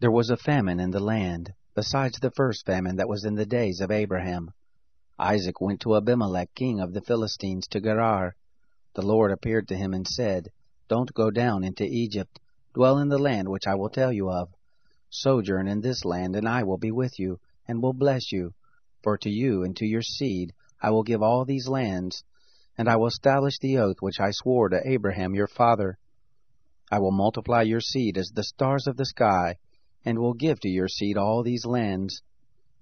[0.00, 3.46] There was a famine in the land, besides the first famine that was in the
[3.46, 4.50] days of Abraham.
[5.20, 8.34] Isaac went to Abimelech king of the Philistines to Gerar.
[8.94, 10.50] The Lord appeared to him and said,
[10.88, 12.40] Don't go down into Egypt.
[12.74, 14.52] Dwell in the land which I will tell you of.
[15.10, 18.52] Sojourn in this land, and I will be with you, and will bless you.
[19.00, 22.24] For to you and to your seed I will give all these lands,
[22.76, 25.98] and I will establish the oath which I swore to Abraham your father.
[26.90, 29.54] I will multiply your seed as the stars of the sky,
[30.04, 32.22] and will give to your seed all these lands.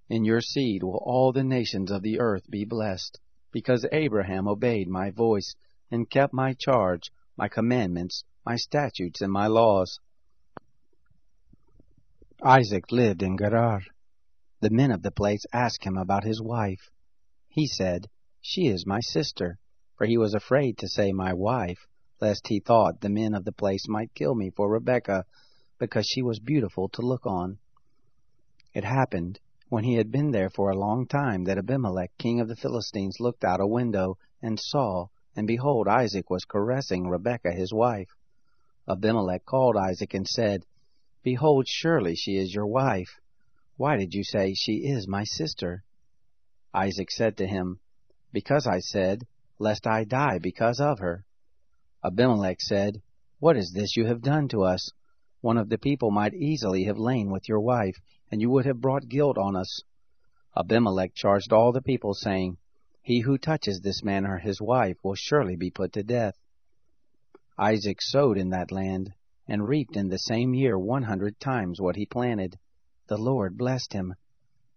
[0.09, 3.20] In your seed will all the nations of the earth be blessed,
[3.53, 5.55] because Abraham obeyed my voice,
[5.91, 10.01] and kept my charge, my commandments, my statutes, and my laws.
[12.42, 13.83] Isaac lived in Gerar.
[14.61, 16.91] The men of the place asked him about his wife.
[17.48, 18.09] He said,
[18.41, 19.59] She is my sister,
[19.97, 21.86] for he was afraid to say my wife,
[22.20, 25.25] lest he thought the men of the place might kill me for Rebekah,
[25.83, 27.58] because she was beautiful to look on.
[28.72, 32.47] It happened, when he had been there for a long time, that Abimelech king of
[32.47, 37.73] the Philistines looked out a window, and saw, and behold, Isaac was caressing Rebekah his
[37.73, 38.11] wife.
[38.89, 40.62] Abimelech called Isaac and said,
[41.24, 43.18] Behold, surely she is your wife.
[43.77, 45.83] Why did you say, She is my sister?
[46.73, 47.80] Isaac said to him,
[48.33, 49.27] Because I said,
[49.58, 51.24] Lest I die because of her.
[52.05, 53.02] Abimelech said,
[53.40, 54.92] What is this you have done to us?
[55.42, 57.97] One of the people might easily have lain with your wife,
[58.30, 59.83] and you would have brought guilt on us.
[60.57, 62.58] Abimelech charged all the people, saying,
[63.03, 66.36] He who touches this man or his wife will surely be put to death.
[67.58, 69.14] Isaac sowed in that land,
[69.48, 72.57] and reaped in the same year one hundred times what he planted.
[73.08, 74.14] The Lord blessed him.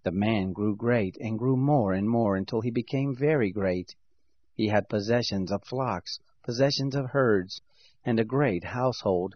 [0.02, 3.96] The man grew great, and grew more and more, until he became very great.
[4.56, 7.62] He had possessions of flocks, possessions of herds,
[8.04, 9.36] and a great household.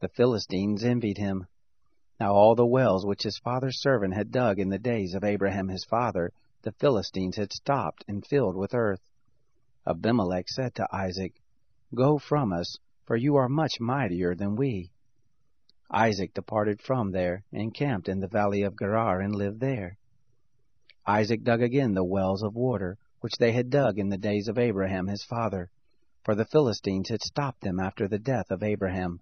[0.00, 1.48] The Philistines envied him.
[2.20, 5.66] Now all the wells which his father's servant had dug in the days of Abraham
[5.66, 6.30] his father,
[6.62, 9.00] the Philistines had stopped and filled with earth.
[9.84, 11.42] Abimelech said to Isaac,
[11.92, 14.92] Go from us, for you are much mightier than we.
[15.90, 19.98] Isaac departed from there, and camped in the valley of Gerar, and lived there.
[21.06, 24.58] Isaac dug again the wells of water, which they had dug in the days of
[24.58, 25.70] Abraham his father,
[26.22, 29.20] for the Philistines had stopped them after the death of Abraham.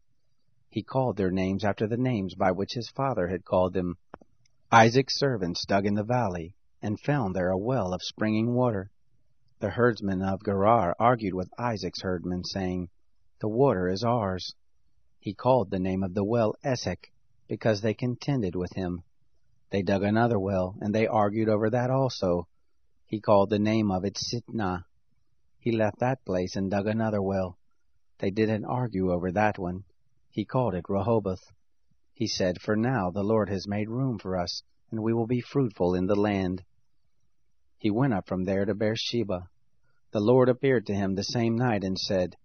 [0.69, 3.99] He called their names after the names by which his father had called them.
[4.71, 8.91] Isaac's servants dug in the valley, and found there a well of springing water.
[9.59, 12.91] The herdsmen of Gerar argued with Isaac's herdmen, saying,
[13.41, 14.55] The water is ours.
[15.19, 17.11] He called the name of the well Esek,
[17.49, 19.03] because they contended with him.
[19.71, 22.49] They dug another well, and they argued over that also.
[23.07, 24.85] He called the name of it Sitnah.
[25.59, 27.57] He left that place and dug another well.
[28.19, 29.85] They didn't argue over that one.
[30.37, 31.51] He called it Rehoboth.
[32.13, 35.41] He said, For now the Lord has made room for us, and we will be
[35.41, 36.63] fruitful in the land.
[37.79, 39.49] He went up from there to Beersheba.
[40.11, 42.37] The Lord appeared to him the same night and said,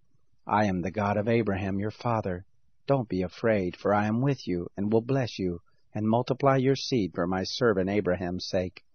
[0.48, 2.46] I am the God of Abraham your father.
[2.88, 5.60] Don't be afraid, for I am with you, and will bless you,
[5.94, 8.86] and multiply your seed for my servant Abraham's sake.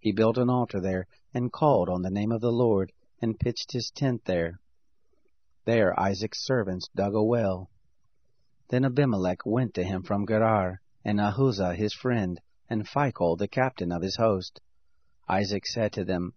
[0.00, 3.72] He built an altar there, and called on the name of the Lord, and pitched
[3.72, 4.60] his tent there.
[5.66, 7.68] There Isaac's servants dug a well.
[8.68, 12.40] Then Abimelech went to him from Gerar, and Ahuzzath his friend,
[12.70, 14.62] and Phicol the captain of his host.
[15.28, 16.32] Isaac said to them,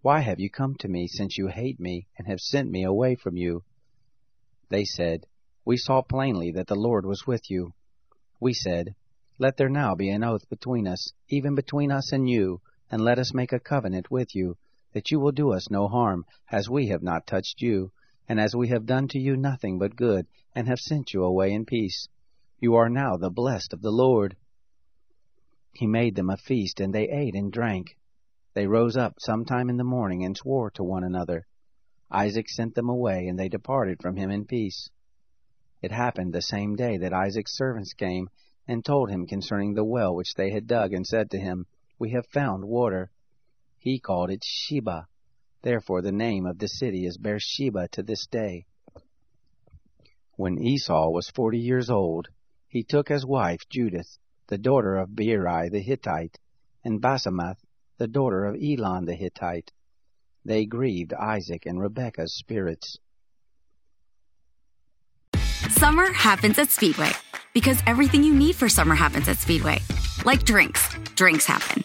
[0.00, 3.16] Why have you come to me, since you hate me, and have sent me away
[3.16, 3.64] from you?
[4.68, 5.26] They said,
[5.64, 7.74] We saw plainly that the Lord was with you.
[8.38, 8.94] We said,
[9.38, 12.60] Let there now be an oath between us, even between us and you,
[12.92, 14.56] and let us make a covenant with you,
[14.92, 17.90] that you will do us no harm, as we have not touched you,
[18.28, 21.52] and as we have done to you nothing but good, and have sent you away
[21.52, 22.08] in peace.
[22.58, 24.36] You are now the blessed of the Lord.
[25.72, 27.96] He made them a feast, and they ate and drank.
[28.54, 31.46] They rose up sometime in the morning and swore to one another.
[32.10, 34.90] Isaac sent them away, and they departed from him in peace.
[35.80, 38.28] It happened the same day that Isaac's servants came
[38.68, 41.66] and told him concerning the well which they had dug, and said to him,
[41.98, 43.10] We have found water.
[43.78, 45.08] He called it Sheba.
[45.62, 48.66] Therefore the name of the city is Beersheba to this day.
[50.36, 52.28] When Esau was forty years old,
[52.68, 54.18] he took as wife Judith,
[54.48, 56.38] the daughter of Beeri the Hittite,
[56.84, 57.58] and Basemath,
[57.98, 59.70] the daughter of Elon the Hittite.
[60.44, 62.98] They grieved Isaac and Rebekah's spirits.
[65.70, 67.12] Summer happens at Speedway
[67.54, 69.78] because everything you need for summer happens at Speedway.
[70.24, 71.84] Like drinks, drinks happen.